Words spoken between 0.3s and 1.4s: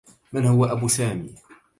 من هو أب سامي؟